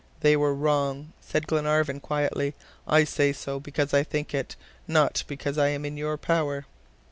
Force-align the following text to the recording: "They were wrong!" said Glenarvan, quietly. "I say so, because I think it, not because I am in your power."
"They 0.21 0.35
were 0.35 0.55
wrong!" 0.55 1.13
said 1.21 1.45
Glenarvan, 1.45 1.99
quietly. 1.99 2.55
"I 2.87 3.03
say 3.03 3.31
so, 3.33 3.59
because 3.59 3.93
I 3.93 4.01
think 4.01 4.33
it, 4.33 4.55
not 4.87 5.23
because 5.27 5.59
I 5.59 5.67
am 5.67 5.85
in 5.85 5.95
your 5.95 6.17
power." 6.17 6.65